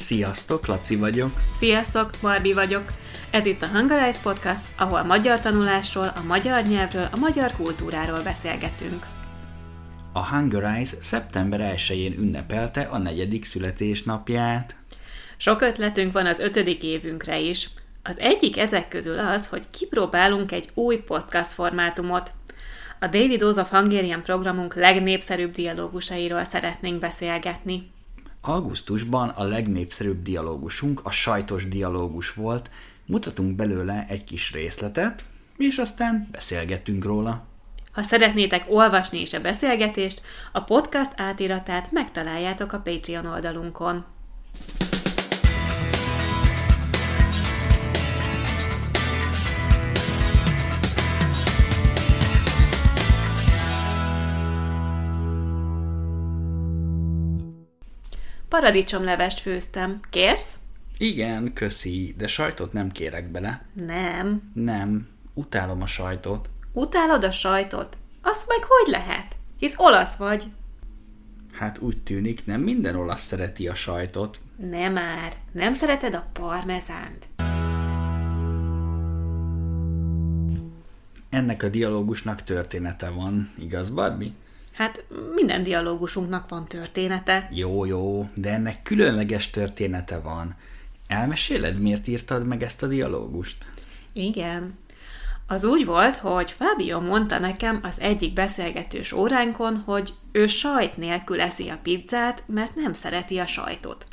[0.00, 1.30] Sziasztok, Laci vagyok.
[1.56, 2.84] Sziasztok, Barbie vagyok.
[3.30, 9.06] Ez itt a Hungarize Podcast, ahol magyar tanulásról, a magyar nyelvről, a magyar kultúráról beszélgetünk.
[10.12, 14.74] A Hungarize szeptember 1-én ünnepelte a negyedik születésnapját.
[15.36, 17.68] Sok ötletünk van az ötödik évünkre is.
[18.02, 22.32] Az egyik ezek közül az, hogy kipróbálunk egy új podcast formátumot.
[23.00, 27.90] A Daily Dose of Hungarian programunk legnépszerűbb dialógusairól szeretnénk beszélgetni.
[28.40, 32.70] Augusztusban a legnépszerűbb dialógusunk a sajtos dialógus volt,
[33.06, 35.24] mutatunk belőle egy kis részletet,
[35.56, 37.44] és aztán beszélgetünk róla.
[37.92, 44.04] Ha szeretnétek olvasni is a beszélgetést, a podcast átiratát megtaláljátok a Patreon oldalunkon.
[58.50, 60.00] Paradicsomlevest főztem.
[60.10, 60.56] Kérsz?
[60.98, 63.64] Igen, köszi, de sajtot nem kérek bele.
[63.72, 64.50] Nem.
[64.54, 66.48] Nem, utálom a sajtot.
[66.72, 67.96] Utálod a sajtot?
[68.22, 69.36] Azt meg hogy lehet?
[69.58, 70.46] Hisz olasz vagy.
[71.52, 74.40] Hát úgy tűnik, nem minden olasz szereti a sajtot.
[74.70, 75.32] Nem már.
[75.52, 77.28] Nem szereted a parmezánt.
[81.28, 84.32] Ennek a dialógusnak története van, igaz, Barbie?
[84.80, 87.48] Hát minden dialógusunknak van története.
[87.52, 90.54] Jó, jó, de ennek különleges története van.
[91.06, 93.56] Elmeséled, miért írtad meg ezt a dialógust?
[94.12, 94.78] Igen.
[95.46, 101.40] Az úgy volt, hogy Fábio mondta nekem az egyik beszélgetős óránkon, hogy ő sajt nélkül
[101.40, 104.06] eszi a pizzát, mert nem szereti a sajtot.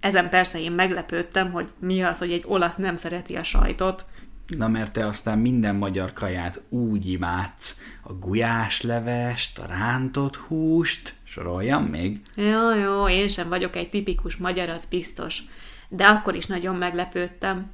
[0.00, 4.06] Ezen persze én meglepődtem, hogy mi az, hogy egy olasz nem szereti a sajtot.
[4.46, 7.78] Na mert te aztán minden magyar kaját úgy imádsz.
[8.02, 12.20] A gulyáslevest, a rántott húst, soroljam még?
[12.36, 15.42] Jó, jó, én sem vagyok egy tipikus magyar, az biztos.
[15.88, 17.70] De akkor is nagyon meglepődtem.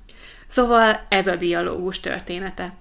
[0.47, 2.75] Szóval ez a dialógus története.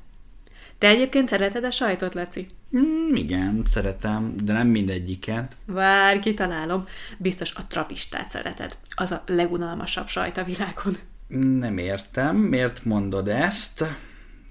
[0.78, 2.48] Te egyébként szereted a sajtot, Laci?
[2.78, 5.56] Mm, igen, szeretem, de nem mindegyiket.
[5.66, 6.86] Vár, kitalálom.
[7.18, 8.78] Biztos a trapistát szereted.
[8.96, 10.98] Az a legunalmasabb sajt a világon.
[11.30, 13.84] Nem értem, miért mondod ezt,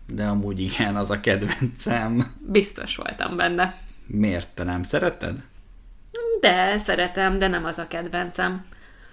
[0.06, 2.34] de amúgy igen, az a kedvencem.
[2.39, 3.77] Biztos voltam benne.
[4.06, 5.43] Miért te nem szereted?
[6.41, 8.65] De szeretem, de nem az a kedvencem.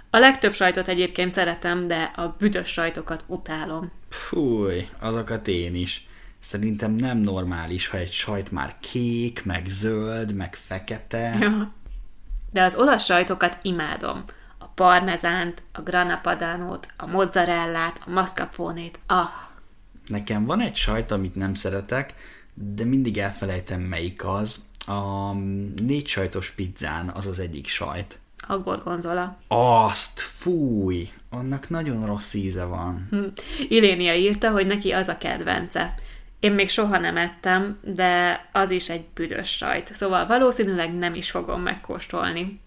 [0.10, 3.92] A legtöbb sajtot egyébként szeretem, de a büdös sajtokat utálom.
[4.10, 6.08] Fúj, azokat én is.
[6.40, 11.38] Szerintem nem normális, ha egy sajt már kék, meg zöld, meg fekete.
[11.40, 11.74] Ja.
[12.52, 14.24] De az olasz sajtokat imádom.
[14.76, 19.00] Parmezánt, a grana padánót, a mozzarellát, a mascarpone-t.
[19.08, 19.30] Ah,
[20.08, 22.14] Nekem van egy sajt, amit nem szeretek,
[22.54, 24.64] de mindig elfelejtem melyik az.
[24.88, 25.34] A
[25.82, 28.20] négy sajtos pizzán az az egyik sajt.
[28.48, 29.38] a gorgonzola.
[29.48, 33.08] Azt, fúj, annak nagyon rossz íze van.
[33.12, 33.24] Hm.
[33.70, 35.94] Ilénia írta, hogy neki az a kedvence.
[36.40, 41.32] Én még soha nem ettem, de az is egy büdös sajt, szóval valószínűleg nem is
[41.32, 42.60] fogom megkóstolni.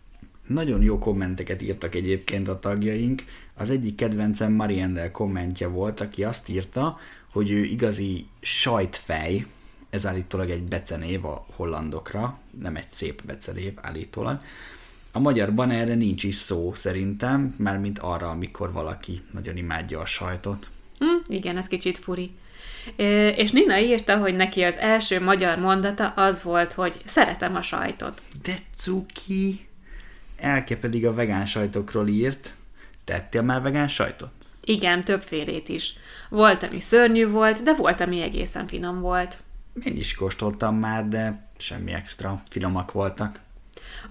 [0.49, 3.25] Nagyon jó kommenteket írtak egyébként a tagjaink.
[3.55, 6.99] Az egyik kedvencem Mariendel kommentje volt, aki azt írta,
[7.33, 9.47] hogy ő igazi sajtfej,
[9.91, 14.41] ez állítólag egy becenév a hollandokra, nem egy szép becenév állítólag.
[15.13, 20.69] A magyarban erre nincs is szó szerintem, mármint arra, amikor valaki nagyon imádja a sajtot.
[20.99, 22.31] Hm, igen, ez kicsit furi.
[22.97, 27.63] Ö, És Nina írta, hogy neki az első magyar mondata az volt, hogy szeretem a
[27.63, 28.23] sajtot.
[28.43, 29.68] De cuki!
[30.39, 32.55] Elke pedig a vegán sajtokról írt.
[33.05, 34.31] Tettél már vegán sajtot?
[34.65, 35.95] Igen, többfélét is.
[36.29, 39.39] Volt, ami szörnyű volt, de volt, ami egészen finom volt.
[39.85, 42.43] Én is kóstoltam már, de semmi extra.
[42.51, 43.41] Finomak voltak.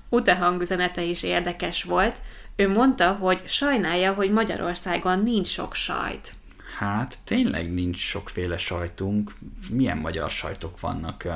[0.10, 2.20] Ute hangüzenete is érdekes volt.
[2.56, 6.34] Ő mondta, hogy sajnálja, hogy Magyarországon nincs sok sajt.
[6.78, 9.34] Hát tényleg nincs sokféle sajtunk.
[9.70, 11.28] Milyen magyar sajtok vannak?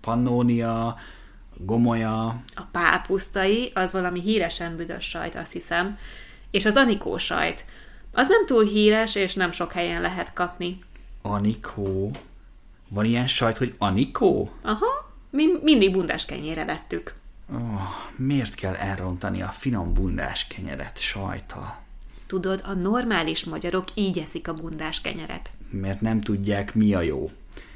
[0.00, 0.96] Pannónia,
[1.64, 5.98] Gomolya, A pápusztai, az valami híresen büdös sajt, azt hiszem.
[6.50, 7.64] És az anikó sajt.
[8.12, 10.78] Az nem túl híres, és nem sok helyen lehet kapni.
[11.22, 12.10] Anikó.
[12.88, 14.50] Van ilyen sajt, hogy Anikó?
[14.62, 17.14] Aha, mi mindig bundás kenyére lettük.
[17.52, 17.80] Oh,
[18.16, 21.78] miért kell elrontani a finom bundás kenyeret sajtal?
[22.26, 25.50] Tudod, a normális magyarok így eszik a bundás kenyeret.
[25.70, 27.30] Mert nem tudják, mi a jó.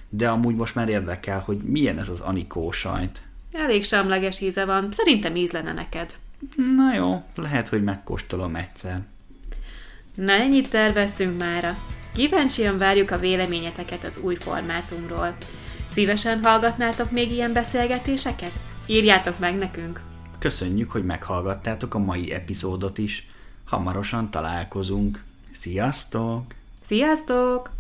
[0.09, 3.23] De amúgy most már érdekel, hogy milyen ez az Anikó sajt.
[3.55, 6.15] Elég semleges íze van, szerintem ízlene neked.
[6.77, 9.01] Na jó, lehet, hogy megkóstolom egyszer.
[10.15, 11.77] Na ennyit terveztünk mára.
[12.15, 15.37] Kíváncsian várjuk a véleményeteket az új formátumról.
[15.93, 18.53] Szívesen hallgatnátok még ilyen beszélgetéseket?
[18.87, 20.01] Írjátok meg nekünk!
[20.39, 23.29] Köszönjük, hogy meghallgattátok a mai epizódot is.
[23.65, 25.23] Hamarosan találkozunk.
[25.59, 26.55] Sziasztok!
[26.87, 27.71] Sziasztok!